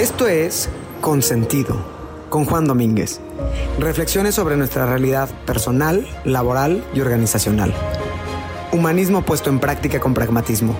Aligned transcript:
Esto 0.00 0.26
es 0.26 0.70
Consentido, 1.02 1.76
con 2.30 2.46
Juan 2.46 2.64
Domínguez. 2.64 3.20
Reflexiones 3.78 4.34
sobre 4.34 4.56
nuestra 4.56 4.86
realidad 4.86 5.28
personal, 5.44 6.08
laboral 6.24 6.82
y 6.94 7.02
organizacional. 7.02 7.74
Humanismo 8.72 9.20
puesto 9.20 9.50
en 9.50 9.60
práctica 9.60 10.00
con 10.00 10.14
pragmatismo. 10.14 10.74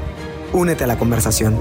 Únete 0.54 0.85
a 0.85 0.87
la 0.87 0.96
conversación. 0.96 1.59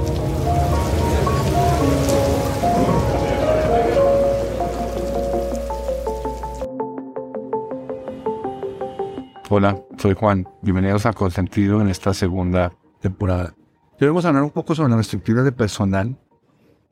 Hola, 9.50 9.84
soy 9.98 10.16
Juan. 10.16 10.48
Bienvenidos 10.62 11.05
a 11.05 11.12
Consentido 11.12 11.82
en 11.82 11.89
esta 11.89 12.14
segunda 12.14 12.71
temporada. 13.02 13.54
Debemos 14.00 14.23
hablar 14.23 14.44
un 14.44 14.52
poco 14.52 14.76
sobre 14.76 14.91
las 14.91 15.02
estructuras 15.02 15.44
de 15.44 15.52
personal, 15.52 16.18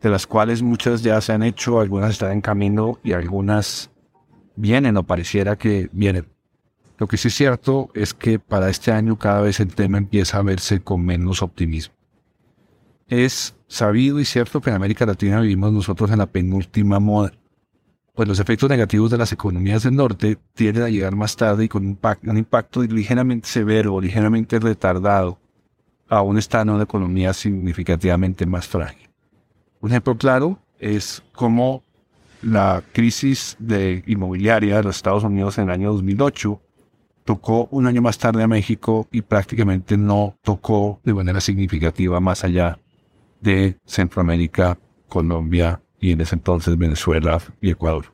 de 0.02 0.10
las 0.10 0.28
cuales 0.28 0.62
muchas 0.62 1.02
ya 1.04 1.20
se 1.22 1.34
han 1.34 1.44
hecho, 1.44 1.80
algunas 1.80 2.12
están 2.12 2.32
en 2.32 2.42
camino 2.42 3.00
y 3.04 3.14
algunas 3.14 3.90
vienen 4.56 4.98
o 4.98 5.04
pareciera 5.04 5.58
que 5.58 5.90
vienen. 5.92 6.28
Lo 6.98 7.08
que 7.08 7.18
sí 7.18 7.28
es 7.28 7.36
cierto 7.36 7.90
es 7.94 8.14
que 8.14 8.40
para 8.40 8.70
este 8.70 8.92
año 8.92 9.18
cada 9.18 9.42
vez 9.42 9.60
el 9.60 9.74
tema 9.74 9.98
empieza 9.98 10.38
a 10.38 10.44
verse 10.44 10.82
con 10.82 11.06
menos 11.06 11.42
optimismo. 11.42 11.94
Es 13.08 13.56
sabido 13.68 14.20
y 14.20 14.26
cierto 14.26 14.62
que 14.62 14.70
en 14.70 14.76
América 14.76 15.06
Latina 15.06 15.40
vivimos 15.40 15.72
nosotros 15.72 16.12
en 16.12 16.18
la 16.18 16.26
penúltima 16.26 17.00
moda 17.00 17.32
pues 18.18 18.28
los 18.28 18.40
efectos 18.40 18.68
negativos 18.68 19.12
de 19.12 19.18
las 19.20 19.32
economías 19.32 19.84
del 19.84 19.96
norte 19.96 20.40
tienden 20.56 20.82
a 20.82 20.90
llegar 20.90 21.16
más 21.16 21.36
tarde 21.36 21.66
y 21.66 21.68
con 21.68 21.86
un, 21.86 22.38
impacto 22.38 22.82
ligeramente 22.82 23.48
severo 23.48 23.94
o 23.94 24.02
ligeramente 24.02 24.58
retardado, 24.58 25.40
estando 26.36 26.72
en 26.72 26.76
una 26.78 26.86
economía 26.86 27.32
significativamente 27.32 28.48
más 28.48 28.68
frágil. 28.68 29.07
Un 29.82 29.92
ejemplo 29.92 30.18
claro 30.18 30.60
es 30.80 31.24
cómo 31.34 31.84
la 32.42 32.84
crisis 32.94 33.58
inmobiliaria 34.06 34.78
de 34.78 34.84
los 34.84 34.96
Estados 34.98 35.24
Unidos 35.24 35.58
en 35.58 35.66
el 35.66 35.72
año 35.72 35.94
2008 35.94 36.62
tocó 37.26 37.68
un 37.72 37.88
año 37.88 38.02
más 38.02 38.18
tarde 38.18 38.44
a 38.44 38.48
México 38.48 39.08
y 39.12 39.22
prácticamente 39.22 39.98
no 39.98 40.38
tocó 40.42 41.02
de 41.04 41.14
manera 41.14 41.42
significativa 41.42 42.20
más 42.20 42.44
allá 42.44 42.80
de 43.42 43.78
Centroamérica, 43.86 44.80
Colombia 45.10 45.82
y 46.00 46.12
en 46.12 46.22
ese 46.22 46.36
entonces 46.36 46.78
Venezuela 46.78 47.40
y 47.62 47.72
Ecuador. 47.72 48.06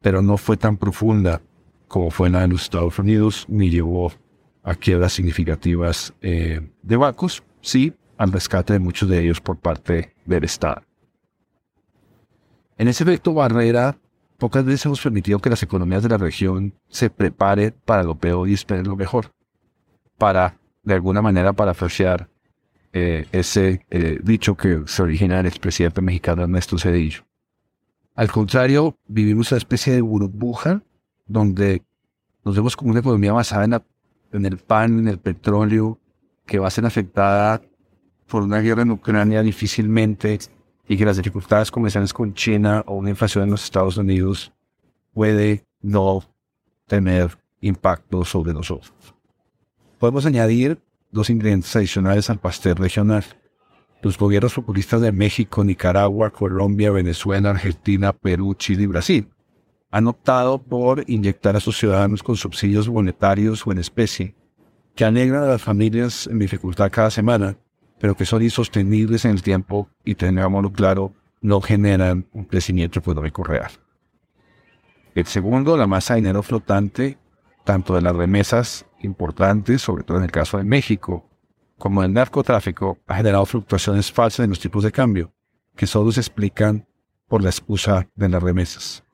Pero 0.00 0.22
no 0.22 0.36
fue 0.36 0.56
tan 0.56 0.76
profunda 0.76 1.40
como 1.86 2.10
fue 2.10 2.26
en 2.28 2.34
la 2.34 2.40
de 2.42 2.48
los 2.48 2.62
Estados 2.62 2.98
Unidos, 2.98 3.46
ni 3.48 3.70
llevó 3.70 4.12
a 4.62 4.74
quiebras 4.74 5.14
significativas 5.14 6.12
eh, 6.20 6.60
de 6.82 6.96
bancos, 6.96 7.42
sí 7.62 7.94
al 8.18 8.32
rescate 8.32 8.74
de 8.74 8.78
muchos 8.78 9.08
de 9.08 9.22
ellos 9.22 9.40
por 9.40 9.56
parte 9.56 10.14
del 10.26 10.44
Estado. 10.44 10.82
En 12.78 12.86
ese 12.86 13.02
efecto 13.02 13.34
barrera, 13.34 13.98
pocas 14.38 14.64
veces 14.64 14.86
hemos 14.86 15.00
permitido 15.00 15.40
que 15.40 15.50
las 15.50 15.64
economías 15.64 16.04
de 16.04 16.10
la 16.10 16.16
región 16.16 16.72
se 16.88 17.10
preparen 17.10 17.74
para 17.84 18.04
lo 18.04 18.14
peor 18.14 18.48
y 18.48 18.54
esperen 18.54 18.86
lo 18.86 18.94
mejor, 18.94 19.32
para, 20.16 20.56
de 20.84 20.94
alguna 20.94 21.20
manera, 21.20 21.52
para 21.52 21.74
eh, 22.92 23.26
ese 23.32 23.84
eh, 23.90 24.20
dicho 24.22 24.56
que 24.56 24.84
se 24.86 25.02
origina 25.02 25.38
del 25.38 25.46
expresidente 25.46 26.00
mexicano 26.00 26.42
Ernesto 26.42 26.78
Cedillo. 26.78 27.24
Al 28.14 28.30
contrario, 28.30 28.96
vivimos 29.08 29.50
una 29.50 29.58
especie 29.58 29.92
de 29.92 30.00
burbuja 30.00 30.80
donde 31.26 31.82
nos 32.44 32.54
vemos 32.54 32.76
como 32.76 32.92
una 32.92 33.00
economía 33.00 33.32
basada 33.32 33.64
en, 33.64 33.82
en 34.32 34.46
el 34.46 34.58
pan, 34.58 35.00
en 35.00 35.08
el 35.08 35.18
petróleo, 35.18 35.98
que 36.46 36.60
va 36.60 36.68
a 36.68 36.70
ser 36.70 36.86
afectada 36.86 37.60
por 38.28 38.44
una 38.44 38.60
guerra 38.60 38.82
en 38.82 38.92
Ucrania 38.92 39.42
difícilmente 39.42 40.38
y 40.88 40.96
que 40.96 41.04
las 41.04 41.18
dificultades 41.18 41.70
comerciales 41.70 42.12
con 42.12 42.32
China 42.34 42.82
o 42.86 42.94
una 42.94 43.10
inflación 43.10 43.44
en 43.44 43.50
los 43.50 43.62
Estados 43.62 43.98
Unidos 43.98 44.52
puede 45.12 45.66
no 45.82 46.24
tener 46.86 47.38
impacto 47.60 48.24
sobre 48.24 48.54
nosotros. 48.54 48.92
Podemos 49.98 50.24
añadir 50.24 50.80
dos 51.10 51.28
ingredientes 51.28 51.74
adicionales 51.76 52.30
al 52.30 52.38
pastel 52.38 52.76
regional. 52.76 53.24
Los 54.00 54.16
gobiernos 54.16 54.54
populistas 54.54 55.00
de 55.00 55.12
México, 55.12 55.62
Nicaragua, 55.62 56.30
Colombia, 56.30 56.90
Venezuela, 56.90 57.50
Argentina, 57.50 58.12
Perú, 58.12 58.54
Chile 58.54 58.84
y 58.84 58.86
Brasil 58.86 59.28
han 59.90 60.06
optado 60.06 60.62
por 60.62 61.04
inyectar 61.08 61.56
a 61.56 61.60
sus 61.60 61.78
ciudadanos 61.78 62.22
con 62.22 62.36
subsidios 62.36 62.88
monetarios 62.88 63.66
o 63.66 63.72
en 63.72 63.78
especie, 63.78 64.34
que 64.94 65.04
alegran 65.04 65.42
a 65.42 65.46
las 65.46 65.62
familias 65.62 66.26
en 66.26 66.38
dificultad 66.38 66.90
cada 66.90 67.10
semana, 67.10 67.56
pero 67.98 68.14
que 68.14 68.24
son 68.24 68.42
insostenibles 68.42 69.24
en 69.24 69.32
el 69.32 69.42
tiempo 69.42 69.88
y, 70.04 70.14
tengámoslo 70.14 70.72
claro, 70.72 71.12
no 71.40 71.60
generan 71.60 72.26
un 72.32 72.44
crecimiento 72.44 73.00
económico 73.00 73.44
real. 73.44 73.70
El 75.14 75.26
segundo, 75.26 75.76
la 75.76 75.86
masa 75.86 76.14
de 76.14 76.20
dinero 76.20 76.42
flotante, 76.42 77.18
tanto 77.64 77.94
de 77.94 78.02
las 78.02 78.14
remesas 78.14 78.86
importantes, 79.00 79.82
sobre 79.82 80.04
todo 80.04 80.18
en 80.18 80.24
el 80.24 80.30
caso 80.30 80.58
de 80.58 80.64
México, 80.64 81.28
como 81.76 82.02
el 82.02 82.12
narcotráfico, 82.12 82.98
ha 83.06 83.16
generado 83.16 83.46
fluctuaciones 83.46 84.10
falsas 84.12 84.44
en 84.44 84.50
los 84.50 84.60
tipos 84.60 84.84
de 84.84 84.92
cambio, 84.92 85.32
que 85.76 85.86
solo 85.86 86.10
se 86.12 86.20
explican 86.20 86.86
por 87.28 87.42
la 87.42 87.50
excusa 87.50 88.08
de 88.14 88.28
las 88.28 88.42
remesas. 88.42 89.04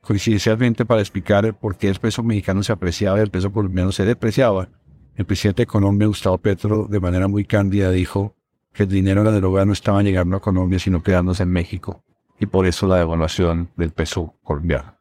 Coincidencialmente, 0.00 0.84
para 0.84 1.00
explicar 1.00 1.58
por 1.58 1.76
qué 1.76 1.88
el 1.88 2.00
peso 2.00 2.22
mexicano 2.22 2.62
se 2.62 2.72
apreciaba 2.72 3.18
y 3.18 3.22
el 3.22 3.30
peso 3.30 3.52
colombiano 3.52 3.92
se 3.92 4.04
depreciaba, 4.04 4.68
el 5.16 5.24
presidente 5.24 5.62
de 5.62 5.66
Colombia, 5.66 6.06
Gustavo 6.06 6.38
Petro, 6.38 6.86
de 6.88 7.00
manera 7.00 7.28
muy 7.28 7.44
cándida 7.44 7.90
dijo 7.90 8.34
que 8.72 8.84
el 8.84 8.88
dinero 8.88 9.24
de 9.24 9.32
la 9.32 9.36
droga 9.36 9.64
no 9.64 9.72
estaba 9.72 10.02
llegando 10.02 10.36
a 10.36 10.40
Colombia, 10.40 10.78
sino 10.78 11.02
quedándose 11.02 11.42
en 11.42 11.50
México, 11.50 12.02
y 12.38 12.46
por 12.46 12.66
eso 12.66 12.86
la 12.86 12.96
devaluación 12.96 13.70
del 13.76 13.90
peso 13.90 14.34
colombiano. 14.42 14.94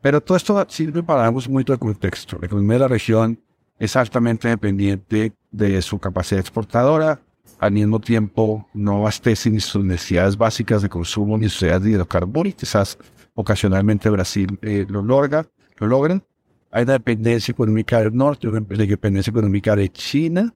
Pero 0.00 0.20
todo 0.20 0.36
esto 0.36 0.66
sirve 0.68 1.02
para 1.02 1.22
darnos 1.22 1.48
mucho 1.48 1.72
de 1.72 1.78
contexto. 1.78 2.38
La 2.40 2.46
economía 2.46 2.74
de 2.74 2.80
la 2.80 2.88
región 2.88 3.38
es 3.78 3.96
altamente 3.96 4.48
dependiente 4.48 5.34
de 5.50 5.82
su 5.82 5.98
capacidad 5.98 6.40
exportadora, 6.40 7.20
al 7.60 7.72
mismo 7.72 8.00
tiempo 8.00 8.66
no 8.72 8.96
abastece 8.96 9.50
ni 9.50 9.60
sus 9.60 9.84
necesidades 9.84 10.36
básicas 10.36 10.80
de 10.80 10.88
consumo 10.88 11.36
ni 11.36 11.44
sus 11.44 11.62
necesidades 11.62 11.82
de 11.84 11.90
hidrocarburos, 11.90 12.54
quizás 12.54 12.98
ocasionalmente 13.34 14.08
Brasil 14.08 14.58
eh, 14.62 14.86
lo, 14.88 15.02
logra, 15.02 15.46
lo 15.76 15.86
logran. 15.86 16.24
Hay 16.70 16.84
una 16.84 16.94
dependencia 16.94 17.52
económica 17.52 18.00
del 18.00 18.14
norte, 18.14 18.48
una 18.48 18.60
dependencia 18.60 19.30
económica 19.30 19.74
de 19.74 19.88
China, 19.90 20.54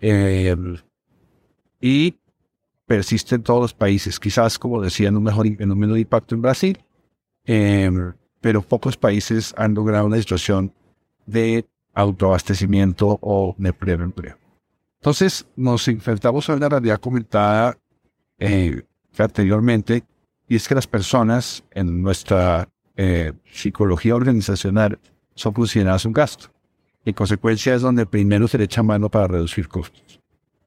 eh, 0.00 0.54
y 1.80 2.14
persiste 2.86 3.34
en 3.34 3.42
todos 3.42 3.60
los 3.60 3.74
países, 3.74 4.20
quizás 4.20 4.58
como 4.58 4.82
decía, 4.82 5.08
en 5.08 5.16
un, 5.16 5.24
mejor, 5.24 5.46
impacto 5.46 6.34
en 6.34 6.42
Brasil. 6.42 6.78
Eh, 7.44 7.90
pero 8.40 8.62
pocos 8.62 8.96
países 8.96 9.54
han 9.56 9.74
logrado 9.74 10.06
una 10.06 10.18
situación 10.18 10.72
de 11.26 11.66
autoabastecimiento 11.94 13.18
o 13.20 13.54
de 13.58 13.72
pleno 13.72 14.04
empleo. 14.04 14.36
Entonces 15.00 15.46
nos 15.56 15.88
enfrentamos 15.88 16.48
a 16.48 16.54
una 16.54 16.68
realidad 16.68 17.00
comentada 17.00 17.78
eh, 18.38 18.82
anteriormente 19.18 20.04
y 20.48 20.56
es 20.56 20.68
que 20.68 20.74
las 20.74 20.86
personas 20.86 21.64
en 21.72 22.02
nuestra 22.02 22.68
eh, 22.96 23.32
psicología 23.50 24.14
organizacional 24.14 24.98
son 25.36 25.52
consideradas 25.52 26.04
un 26.04 26.12
gasto. 26.12 26.48
En 27.04 27.14
consecuencia 27.14 27.74
es 27.74 27.82
donde 27.82 28.04
primero 28.04 28.48
se 28.48 28.58
le 28.58 28.64
echa 28.64 28.82
mano 28.82 29.08
para 29.08 29.28
reducir 29.28 29.68
costos. 29.68 30.20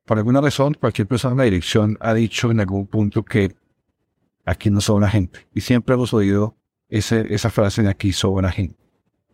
Por 0.06 0.18
alguna 0.18 0.40
razón, 0.40 0.74
cualquier 0.80 1.08
persona 1.08 1.34
en 1.34 1.38
la 1.40 1.44
dirección 1.44 1.98
ha 2.00 2.14
dicho 2.14 2.50
en 2.50 2.62
algún 2.62 2.88
punto 2.88 3.24
que 3.24 3.54
aquí 4.46 4.70
no 4.70 4.80
sobra 4.80 5.10
gente. 5.10 5.48
Y 5.54 5.62
siempre 5.62 5.96
hemos 5.96 6.14
oído 6.14 6.56
esa 6.88 7.50
frase 7.50 7.84
de 7.84 7.90
aquí 7.90 8.14
sobra 8.14 8.52
gente. 8.52 8.78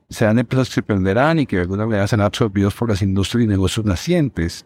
Serán 0.10 0.40
empresas 0.40 0.74
que 0.74 0.84
perderán 0.84 1.40
y 1.40 1.46
que 1.46 1.58
de 1.58 1.62
alguna 1.64 1.86
manera 1.86 2.08
serán 2.08 2.26
absorbidos 2.26 2.74
por 2.74 2.90
las 2.90 3.02
industrias 3.02 3.46
y 3.46 3.48
negocios 3.48 3.86
nacientes, 3.86 4.66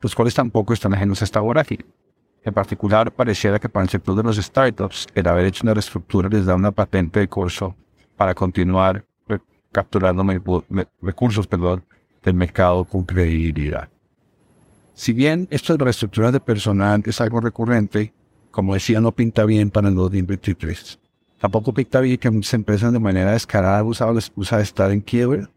los 0.00 0.14
cuales 0.14 0.34
tampoco 0.34 0.72
están 0.72 0.94
ajenos 0.94 1.20
a 1.20 1.24
esta 1.24 1.40
vorágine. 1.40 1.84
En 2.42 2.54
particular, 2.54 3.12
pareciera 3.12 3.58
que 3.58 3.68
para 3.68 3.84
el 3.84 3.90
sector 3.90 4.16
de 4.16 4.22
los 4.22 4.36
startups, 4.36 5.06
el 5.14 5.28
haber 5.28 5.46
hecho 5.46 5.64
una 5.64 5.74
reestructura 5.74 6.28
les 6.28 6.46
da 6.46 6.54
una 6.54 6.72
patente 6.72 7.20
de 7.20 7.28
curso 7.28 7.76
para 8.16 8.34
continuar 8.34 9.04
capturando 9.72 10.24
recursos 11.00 11.46
perdón, 11.46 11.84
del 12.22 12.34
mercado 12.34 12.84
con 12.84 13.04
credibilidad. 13.04 13.88
Si 14.94 15.12
bien 15.12 15.48
esto 15.50 15.76
de 15.76 15.84
reestructuras 15.84 16.32
de 16.32 16.40
personal 16.40 17.02
es 17.06 17.20
algo 17.20 17.40
recurrente, 17.40 18.12
como 18.50 18.74
decía, 18.74 19.00
no 19.00 19.12
pinta 19.12 19.44
bien 19.44 19.70
para 19.70 19.88
el 19.88 19.94
2023. 19.94 20.98
Tampoco 21.38 21.72
pinta 21.72 22.00
bien 22.00 22.18
que 22.18 22.30
muchas 22.30 22.52
empresas 22.54 22.92
de 22.92 22.98
manera 22.98 23.32
descarada 23.32 23.78
han 23.78 24.14
la 24.14 24.20
excusa 24.20 24.58
de 24.58 24.62
estar 24.62 24.90
en 24.90 25.00
quiebra 25.00 25.48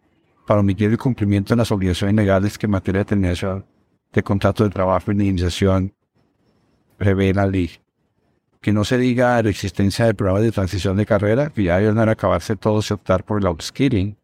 para 0.48 0.62
omitir 0.62 0.90
el 0.90 0.98
cumplimiento 0.98 1.54
de 1.54 1.58
las 1.58 1.72
obligaciones 1.72 2.16
legales 2.16 2.58
que 2.58 2.68
en 2.68 2.72
materia 2.72 3.00
de 3.00 3.06
tenencia 3.06 3.66
de 4.14 4.24
contrato 4.24 4.64
de 4.64 4.70
trabajo 4.70 5.12
y 5.12 5.16
de 5.16 5.26
iniciación 5.26 5.94
prevé 6.98 7.34
la 7.34 7.46
ley. 7.46 7.83
Que 8.64 8.72
no 8.72 8.86
se 8.86 8.98
diga 8.98 9.44
la 9.44 9.50
existencia 9.50 10.06
de 10.06 10.14
programas 10.14 10.44
de 10.44 10.52
transición 10.54 10.98
de 10.98 11.06
carrera, 11.06 11.50
que 11.50 11.64
ya 11.64 11.78
deben 11.78 12.00
acabarse 12.00 12.56
todos 12.56 12.90
y 12.90 12.94
optar 12.94 13.26
por 13.26 13.42
el 13.42 13.48
upskilling. 13.48 14.18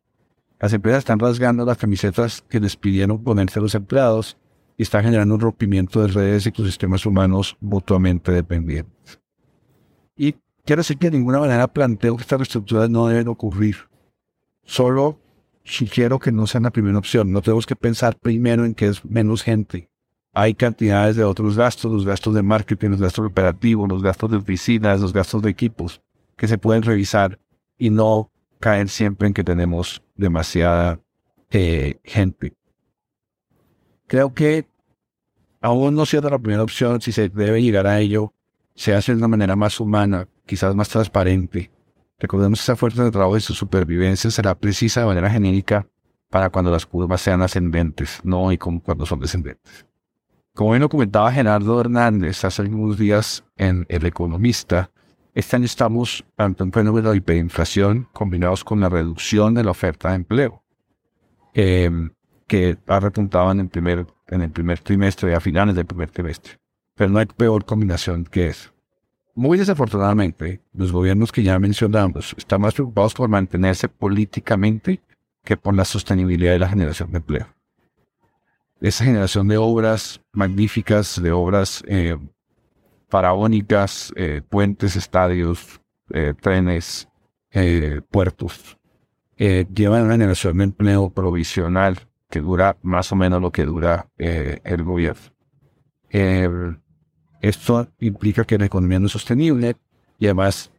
Las 0.60 0.72
empresas 0.74 1.00
están 1.00 1.20
rasgando 1.20 1.66
las 1.66 1.78
camisetas 1.78 2.42
que 2.50 2.62
les 2.62 2.78
pidieron 2.78 3.22
ponerse 3.22 3.60
a 3.60 3.62
los 3.62 3.76
empleados 3.76 4.38
y 4.78 4.84
están 4.84 5.04
generando 5.04 5.36
un 5.36 5.42
rompimiento 5.42 6.02
de 6.02 6.08
redes 6.08 6.46
y 6.46 6.50
ecosistemas 6.50 7.06
humanos 7.06 7.58
mutuamente 7.60 8.32
dependientes. 8.32 9.20
quiero 10.16 10.80
decir 10.80 10.98
que 10.98 11.10
de 11.10 11.18
ninguna 11.18 11.40
manera 11.40 11.68
planteo 11.68 12.16
que 12.16 12.22
estas 12.22 12.40
reestructuras 12.40 12.90
no 12.90 13.08
deben 13.08 13.28
ocurrir. 13.28 13.76
Solo 14.64 15.20
quiero 15.94 16.18
que 16.18 16.32
no 16.32 16.48
sean 16.48 16.64
la 16.64 16.72
primera 16.72 16.98
opción. 16.98 17.32
No 17.34 17.42
tenemos 17.42 17.66
que 17.66 17.76
pensar 17.76 18.18
primero 18.18 18.64
en 18.64 18.74
que 18.74 18.88
es 18.88 19.04
menos 19.04 19.44
gente. 19.44 19.89
Hay 20.34 20.54
cantidades 20.54 21.16
de 21.16 21.24
otros 21.24 21.58
gastos, 21.58 21.92
los 21.92 22.06
gastos 22.06 22.34
de 22.36 22.44
marketing, 22.44 22.90
los 22.90 23.02
gastos 23.02 23.26
operativos, 23.26 23.90
los 23.90 24.04
gastos 24.04 24.32
de 24.32 24.38
oficinas, 24.38 25.02
los 25.02 25.12
gastos 25.12 25.42
de 25.42 25.50
equipos, 25.50 26.02
que 26.38 26.48
se 26.48 26.58
pueden 26.58 26.84
revisar 26.84 27.40
y 27.78 27.90
no 27.90 28.32
caer 28.60 28.90
siempre 28.90 29.28
en 29.28 29.34
que 29.34 29.44
tenemos 29.44 30.04
demasiada 30.16 31.00
eh, 31.50 32.00
gente. 32.04 32.54
Creo 34.08 34.34
que 34.34 34.68
aún 35.62 35.96
no 35.96 36.06
siendo 36.06 36.30
la 36.30 36.40
primera 36.40 36.64
opción, 36.64 37.02
si 37.02 37.12
se 37.12 37.30
debe 37.30 37.62
llegar 37.62 37.88
a 37.88 38.00
ello, 38.00 38.34
se 38.76 38.94
hace 38.94 39.14
de 39.14 39.18
una 39.18 39.28
manera 39.28 39.56
más 39.56 39.80
humana, 39.80 40.28
quizás 40.46 40.76
más 40.76 40.90
transparente. 40.90 41.72
Recordemos 42.20 42.60
que 42.60 42.64
esa 42.64 42.76
fuerza 42.76 43.04
de 43.04 43.12
trabajo 43.12 43.38
y 43.38 43.42
su 43.42 43.54
supervivencia 43.54 44.30
será 44.30 44.56
precisa 44.56 45.02
de 45.02 45.08
manera 45.08 45.30
genérica 45.30 45.88
para 46.30 46.50
cuando 46.50 46.70
las 46.70 46.86
curvas 46.86 47.22
sean 47.22 47.42
ascendentes, 47.42 48.20
no 48.24 48.52
y 48.52 48.58
como 48.58 48.82
cuando 48.82 49.06
son 49.06 49.20
descendentes. 49.20 49.89
Como 50.60 50.72
bien 50.72 50.82
lo 50.82 50.90
comentaba 50.90 51.32
Gerardo 51.32 51.80
Hernández 51.80 52.44
hace 52.44 52.64
algunos 52.64 52.98
días 52.98 53.46
en 53.56 53.86
El 53.88 54.06
Economista, 54.06 54.92
este 55.34 55.56
año 55.56 55.64
estamos 55.64 56.26
ante 56.36 56.64
un 56.64 56.74
fenómeno 56.74 57.12
de 57.12 57.16
hiperinflación 57.16 58.10
combinados 58.12 58.66
con 58.66 58.82
la 58.82 58.90
reducción 58.90 59.54
de 59.54 59.64
la 59.64 59.72
oferta 59.72 60.10
de 60.10 60.16
empleo, 60.16 60.62
que 61.54 62.78
ha 62.88 63.00
repuntado 63.00 63.50
en 63.54 63.62
el, 63.62 63.70
primer, 63.70 64.06
en 64.28 64.42
el 64.42 64.52
trimestre 64.52 65.34
a 65.34 65.40
finales 65.40 65.76
del 65.76 65.86
primer 65.86 66.10
trimestre. 66.10 66.60
Pero 66.94 67.10
no 67.10 67.20
hay 67.20 67.28
peor 67.28 67.64
combinación 67.64 68.26
que 68.26 68.48
eso. 68.48 68.70
Muy 69.36 69.58
desafortunadamente, 69.58 70.60
los 70.74 70.92
gobiernos 70.92 71.32
que 71.32 71.42
ya 71.42 71.58
mencionamos 71.58 72.36
están 72.38 72.60
más 72.60 72.74
preocupados 72.74 73.14
por 73.14 73.30
mantenerse 73.30 73.88
políticamente 73.88 75.00
que 75.42 75.56
por 75.56 75.74
la 75.74 75.86
sostenibilidad 75.86 76.52
de 76.52 76.60
la 76.60 76.68
generación 76.68 77.12
de 77.12 77.20
empleo. 77.20 77.59
Esa 78.82 79.04
generación 79.04 79.48
de 79.48 79.58
obras 79.58 80.22
magníficas, 80.32 81.22
de 81.22 81.32
obras 81.32 81.84
eh, 81.88 82.18
faraónicas, 83.10 84.14
eh, 84.16 84.42
puentes, 84.48 84.96
estadios, 84.96 85.82
eh, 86.12 86.34
trenes, 86.40 87.10
eh, 87.52 88.02
puertos, 88.10 88.78
llevan 89.38 90.04
una 90.04 90.14
generación 90.14 90.58
de 90.58 90.66
empleo 90.66 91.10
provisional 91.10 91.98
que 92.30 92.42
dura 92.42 92.78
más 92.82 93.12
o 93.12 93.16
menos 93.16 93.42
lo 93.42 93.52
que 93.52 93.64
dura 93.66 94.10
el 94.18 94.84
gobierno. 94.84 95.32
esto 97.42 97.88
implica 98.00 98.44
que 98.44 98.58
la 98.58 98.66
economía 98.66 99.00
no 99.00 99.06
es 99.06 99.14
sostenible 99.14 99.78
y 100.20 100.26
además 100.26 100.74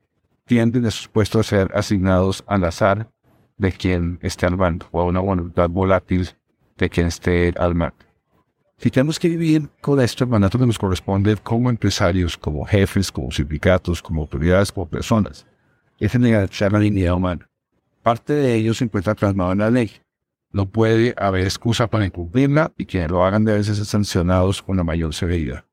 tienden 0.44 0.84
esos 0.84 1.08
puestos 1.08 1.46
a 1.46 1.48
ser 1.48 1.70
asignados 1.74 2.44
al 2.46 2.64
azar 2.64 3.10
de 3.56 3.72
quien 3.72 4.18
esté 4.20 4.44
al 4.44 4.58
mando 4.58 4.86
o 4.90 5.00
a 5.00 5.04
una 5.04 5.20
voluntad 5.20 5.70
volátil 5.70 6.28
de 6.80 6.90
quien 6.90 7.06
esté 7.06 7.52
al 7.56 7.74
mando. 7.74 7.96
Si 8.78 8.90
tenemos 8.90 9.18
que 9.18 9.28
vivir 9.28 9.68
con 9.82 10.00
esto, 10.00 10.24
el 10.24 10.30
mandato 10.30 10.58
que 10.58 10.66
nos 10.66 10.78
corresponde 10.78 11.36
como 11.36 11.68
empresarios, 11.68 12.38
como 12.38 12.64
jefes, 12.64 13.12
como 13.12 13.30
sindicatos, 13.30 14.00
como 14.00 14.22
autoridades, 14.22 14.72
como 14.72 14.88
personas, 14.88 15.46
es 15.98 16.14
en 16.14 16.22
la 16.22 16.78
dignidad 16.78 17.14
humana. 17.14 17.46
Parte 18.02 18.32
de 18.32 18.54
ello 18.54 18.72
se 18.72 18.84
encuentra 18.84 19.14
plasmado 19.14 19.52
en 19.52 19.58
la 19.58 19.70
ley. 19.70 19.92
No 20.50 20.64
puede 20.66 21.14
haber 21.18 21.44
excusa 21.44 21.86
para 21.88 22.06
incumplirla 22.06 22.72
y 22.78 22.86
quienes 22.86 23.10
lo 23.10 23.22
hagan 23.22 23.44
deben 23.44 23.62
ser 23.62 23.76
sancionados 23.76 24.62
con 24.62 24.78
la 24.78 24.82
mayor 24.82 25.12
severidad. 25.12 25.64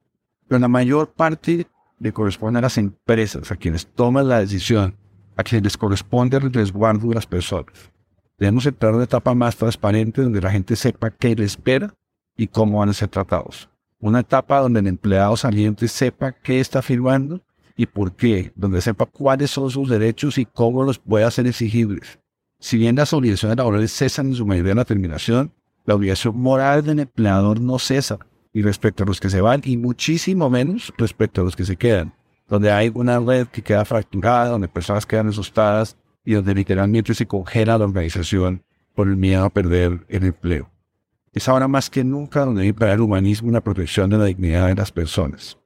Pero 0.48 0.60
la 0.60 0.68
mayor 0.68 1.14
parte 1.14 1.66
le 2.00 2.12
corresponde 2.12 2.60
a 2.60 2.62
las 2.62 2.78
empresas, 2.78 3.50
a 3.52 3.56
quienes 3.56 3.88
toman 3.88 4.28
la 4.28 4.40
decisión, 4.40 4.96
a 5.38 5.44
quienes 5.44 5.64
les 5.64 5.78
corresponde 5.78 6.38
el 6.38 6.52
resguardo 6.52 7.08
de 7.08 7.16
las 7.16 7.26
personas. 7.26 7.92
Debemos 8.38 8.68
entrar 8.68 8.92
en 8.92 8.98
una 8.98 9.06
etapa 9.06 9.34
más 9.34 9.56
transparente 9.56 10.22
donde 10.22 10.42
la 10.42 10.52
gente 10.52 10.76
sepa 10.76 11.10
qué 11.10 11.36
le 11.36 11.44
espera 11.44 11.96
y 12.36 12.48
cómo 12.48 12.80
van 12.80 12.90
a 12.90 12.94
ser 12.94 13.10
tratados. 13.10 13.68
Una 14.00 14.20
etapa 14.20 14.60
donde 14.60 14.80
el 14.80 14.88
empleado 14.88 15.36
saliente 15.36 15.88
sepa 15.88 16.34
qué 16.34 16.60
está 16.60 16.84
firmando 16.84 17.42
y 17.76 17.88
por 17.88 18.16
qué, 18.16 18.52
donde 18.56 18.82
sepa 18.82 19.08
cuáles 19.08 19.50
son 19.50 19.72
sus 19.72 19.90
derechos 19.90 20.38
y 20.38 20.46
cómo 20.46 20.84
los 20.84 21.00
puede 21.00 21.26
hacer 21.26 21.48
exigibles. 21.48 22.20
Si 22.60 22.78
bien 22.78 22.96
las 22.96 23.12
obligaciones 23.12 23.58
laborales 23.58 23.92
cesan 23.92 24.28
en 24.28 24.36
su 24.36 24.46
mayoría 24.46 24.72
en 24.72 24.78
la 24.78 24.86
terminación, 24.86 25.52
la 25.86 25.96
obligación 25.96 26.40
moral 26.40 26.84
del 26.84 27.00
empleador 27.00 27.60
no 27.60 27.80
cesa, 27.80 28.20
y 28.54 28.62
respecto 28.62 29.04
a 29.04 29.08
los 29.08 29.20
que 29.20 29.30
se 29.30 29.42
van, 29.42 29.62
y 29.64 29.78
muchísimo 29.78 30.50
menos 30.50 30.94
respecto 30.98 31.42
a 31.42 31.44
los 31.44 31.56
que 31.56 31.66
se 31.66 31.76
quedan, 31.76 32.14
donde 32.48 32.72
hay 32.72 32.92
una 32.94 33.20
red 33.20 33.48
que 33.48 33.62
queda 33.62 33.86
fracturada, 33.86 34.50
donde 34.50 34.68
personas 34.68 35.06
quedan 35.06 35.30
asustadas 35.30 35.98
y 36.28 36.34
donde 36.34 36.54
literalmente 36.54 37.14
se 37.14 37.26
congela 37.26 37.78
la 37.78 37.86
organización 37.86 38.64
por 38.94 39.08
el 39.08 39.16
miedo 39.16 39.46
a 39.46 39.50
perder 39.50 40.06
el 40.10 40.26
empleo 40.26 40.70
es 41.38 41.48
ahora 41.48 41.68
más 41.68 41.90
que 41.90 42.04
nunca 42.04 42.46
donde 42.46 42.62
debe 42.62 42.70
imperar 42.70 42.96
el 42.96 43.02
humanismo 43.02 43.52
la 43.52 43.62
protección 43.62 44.10
de 44.10 44.18
la 44.18 44.26
dignidad 44.26 44.68
de 44.68 44.76
las 44.76 44.92
personas. 44.92 45.58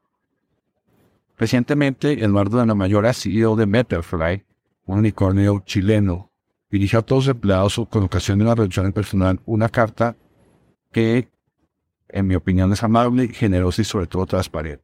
Recientemente, 1.37 2.23
Eduardo 2.23 2.59
de 2.59 2.65
la 2.65 2.75
Mayor, 2.75 3.11
CEO 3.13 3.55
de 3.55 3.65
Metafly, 3.65 4.43
un 4.85 4.99
unicornio 4.99 5.63
chileno, 5.65 6.29
dirigió 6.69 6.99
a 6.99 7.01
todos 7.01 7.27
los 7.27 7.35
empleados 7.35 7.81
con 7.89 8.03
ocasión 8.03 8.37
de 8.37 8.45
una 8.45 8.55
reducción 8.55 8.91
personal 8.91 9.39
una 9.45 9.69
carta 9.69 10.15
que, 10.91 11.29
en 12.09 12.27
mi 12.27 12.35
opinión, 12.35 12.71
es 12.73 12.83
amable, 12.83 13.29
generosa 13.29 13.81
y 13.81 13.85
sobre 13.85 14.07
todo 14.07 14.25
transparente. 14.25 14.83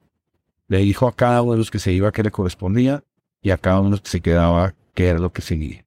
Le 0.68 0.80
dijo 0.80 1.08
a 1.08 1.16
cada 1.16 1.42
uno 1.42 1.54
de 1.54 1.58
los 1.60 1.72
que 1.72 1.80
se 1.80 1.92
iba 1.92 2.12
que 2.12 2.24
le 2.24 2.32
correspondía 2.32 3.04
y 3.42 3.52
a 3.52 3.58
cada 3.58 3.80
uno 3.80 3.90
de 3.90 3.92
los 3.92 4.02
que 4.02 4.10
se 4.10 4.22
quedaba 4.22 4.74
qué 4.98 5.10
era 5.10 5.20
lo 5.20 5.32
que 5.32 5.44
seguía. 5.44 5.86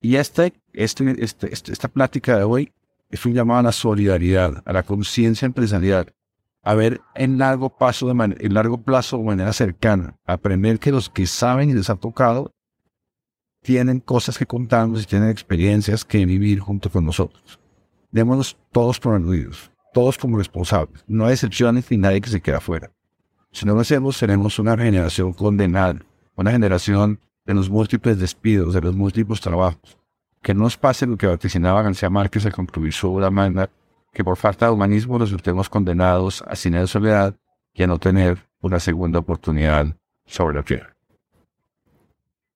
Y 0.00 0.16
este, 0.16 0.54
este, 0.72 1.22
este, 1.22 1.52
esta 1.52 1.88
plática 1.88 2.38
de 2.38 2.44
hoy 2.44 2.72
es 3.10 3.26
un 3.26 3.34
llamado 3.34 3.60
a 3.60 3.64
la 3.64 3.72
solidaridad, 3.72 4.62
a 4.64 4.72
la 4.72 4.82
conciencia 4.82 5.44
empresarial, 5.44 6.14
a 6.62 6.74
ver 6.74 7.02
en 7.14 7.36
largo, 7.36 7.76
paso 7.76 8.06
de 8.06 8.36
en 8.40 8.54
largo 8.54 8.78
plazo 8.78 9.18
de 9.18 9.24
manera 9.24 9.52
cercana, 9.52 10.16
a 10.24 10.32
aprender 10.32 10.78
que 10.78 10.90
los 10.90 11.10
que 11.10 11.26
saben 11.26 11.68
y 11.68 11.74
les 11.74 11.90
ha 11.90 11.96
tocado 11.96 12.54
tienen 13.60 14.00
cosas 14.00 14.38
que 14.38 14.46
contarnos 14.46 15.02
y 15.02 15.06
tienen 15.06 15.28
experiencias 15.28 16.06
que 16.06 16.24
vivir 16.24 16.60
junto 16.60 16.88
con 16.88 17.04
nosotros. 17.04 17.60
Démonos 18.10 18.56
todos 18.72 18.98
por 18.98 19.16
aludidos, 19.16 19.70
todos 19.92 20.16
como 20.16 20.38
responsables. 20.38 21.04
No 21.06 21.26
hay 21.26 21.34
excepciones 21.34 21.90
ni 21.90 21.98
nadie 21.98 22.22
que 22.22 22.30
se 22.30 22.40
quede 22.40 22.56
afuera. 22.56 22.90
Si 23.52 23.66
no 23.66 23.74
lo 23.74 23.80
hacemos, 23.80 24.16
seremos 24.16 24.58
una 24.58 24.78
generación 24.78 25.34
condenada, 25.34 26.00
una 26.36 26.52
generación 26.52 27.20
de 27.44 27.54
los 27.54 27.70
múltiples 27.70 28.18
despidos, 28.18 28.74
de 28.74 28.80
los 28.80 28.94
múltiples 28.94 29.40
trabajos, 29.40 29.98
que 30.42 30.54
no 30.54 30.64
nos 30.64 30.76
pase 30.76 31.06
lo 31.06 31.16
que 31.16 31.26
vaticinaba 31.26 31.82
García 31.82 32.10
Márquez 32.10 32.46
al 32.46 32.52
concluir 32.52 32.92
su 32.92 33.12
obra 33.12 33.30
magna, 33.30 33.68
que 34.12 34.24
por 34.24 34.36
falta 34.36 34.66
de 34.66 34.72
humanismo 34.72 35.18
resultemos 35.18 35.68
condenados 35.68 36.42
a 36.46 36.56
cine 36.56 36.80
de 36.80 36.86
soledad 36.86 37.36
y 37.72 37.82
a 37.82 37.86
no 37.86 37.98
tener 37.98 38.46
una 38.60 38.80
segunda 38.80 39.18
oportunidad 39.18 39.96
sobre 40.26 40.56
la 40.56 40.62
tierra. 40.62 40.96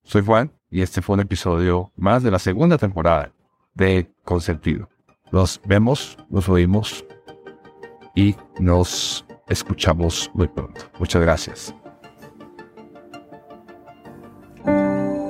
Soy 0.03 0.25
Juan 0.25 0.53
y 0.71 0.83
este 0.83 1.03
fue 1.03 1.15
un 1.15 1.21
episodio 1.21 1.93
más 1.97 2.23
de 2.23 2.31
la 2.31 2.39
segunda 2.39 2.79
temporada 2.79 3.33
de 3.75 4.13
Consentido. 4.25 4.89
Nos 5.33 5.61
vemos, 5.65 6.17
nos 6.29 6.49
oímos 6.49 7.05
y 8.15 8.37
nos 8.61 9.25
escuchamos 9.49 10.31
muy 10.35 10.49
pronto. 10.49 10.83
Muchas 10.99 11.23
gracias. 11.23 11.75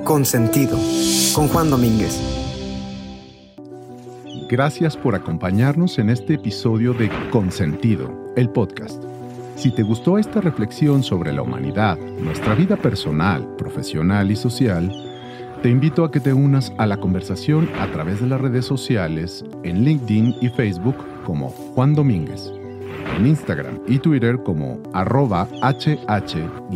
Consentido 0.05 0.79
con 1.35 1.49
Juan 1.49 1.71
Domínguez. 1.71 2.21
Gracias 4.51 4.99
por 4.99 5.15
acompañarnos 5.15 5.99
en 5.99 6.11
este 6.11 6.35
episodio 6.35 6.93
de 6.93 7.11
Consentido, 7.31 8.33
el 8.37 8.51
podcast. 8.51 9.03
Si 9.57 9.71
te 9.71 9.83
gustó 9.83 10.19
esta 10.19 10.43
reflexión 10.43 11.03
sobre 11.03 11.33
la 11.33 11.41
humanidad, 11.41 11.99
nuestra 11.99 12.55
vida 12.55 12.77
personal, 12.77 13.49
profesional 13.57 14.31
y 14.31 14.37
social, 14.37 14.93
te 15.63 15.71
invito 15.71 16.05
a 16.05 16.11
que 16.11 16.21
te 16.21 16.35
unas 16.35 16.71
a 16.77 16.85
la 16.87 16.99
conversación 16.99 17.71
a 17.81 17.87
través 17.87 18.21
de 18.21 18.27
las 18.27 18.43
redes 18.43 18.67
sociales 18.67 19.43
en 19.63 19.85
LinkedIn 19.85 20.37
y 20.43 20.51
Facebook 20.51 20.97
como 21.25 21.49
Juan 21.49 21.95
Domínguez, 21.95 22.53
en 23.17 23.27
Instagram 23.27 23.81
y 23.89 23.99
Twitter 24.01 24.39
como 24.43 24.83
arroba 24.93 25.49
hh-juan 25.63 26.69